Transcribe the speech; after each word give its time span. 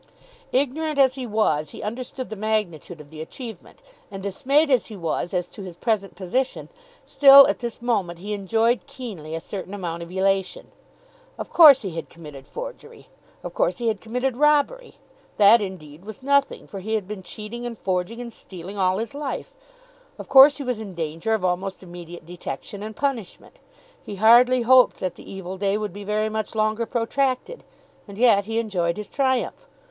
Ignorant 0.51 0.97
as 0.97 1.13
he 1.13 1.27
was 1.27 1.69
he 1.69 1.83
understood 1.83 2.31
the 2.31 2.35
magnitude 2.35 2.99
of 2.99 3.11
the 3.11 3.21
achievement, 3.21 3.83
and 4.09 4.23
dismayed 4.23 4.71
as 4.71 4.87
he 4.87 4.95
was 4.97 5.31
as 5.31 5.47
to 5.49 5.61
his 5.61 5.75
present 5.75 6.15
position, 6.15 6.69
still 7.05 7.45
at 7.45 7.59
this 7.59 7.83
moment 7.83 8.17
he 8.17 8.33
enjoyed 8.33 8.87
keenly 8.87 9.35
a 9.35 9.39
certain 9.39 9.75
amount 9.75 10.01
of 10.01 10.09
elation. 10.09 10.71
Of 11.37 11.51
course 11.51 11.83
he 11.83 11.91
had 11.91 12.09
committed 12.09 12.47
forgery; 12.47 13.09
of 13.43 13.53
course 13.53 13.77
he 13.77 13.89
had 13.89 14.01
committed 14.01 14.37
robbery. 14.37 14.95
That, 15.37 15.61
indeed, 15.61 16.03
was 16.03 16.23
nothing, 16.23 16.65
for 16.65 16.79
he 16.79 16.95
had 16.95 17.07
been 17.07 17.21
cheating 17.21 17.63
and 17.67 17.77
forging 17.77 18.19
and 18.19 18.33
stealing 18.33 18.79
all 18.79 18.97
his 18.97 19.13
life. 19.13 19.53
Of 20.17 20.27
course 20.27 20.57
he 20.57 20.63
was 20.63 20.79
in 20.79 20.95
danger 20.95 21.35
of 21.35 21.45
almost 21.45 21.83
immediate 21.83 22.25
detection 22.25 22.81
and 22.81 22.95
punishment. 22.95 23.59
He 24.03 24.15
hardly 24.15 24.63
hoped 24.63 24.97
that 24.99 25.13
the 25.13 25.31
evil 25.31 25.57
day 25.59 25.77
would 25.77 25.93
be 25.93 26.03
very 26.03 26.27
much 26.27 26.55
longer 26.55 26.87
protracted, 26.87 27.63
and 28.07 28.17
yet 28.17 28.45
he 28.45 28.57
enjoyed 28.57 28.97
his 28.97 29.07
triumph. 29.07 29.67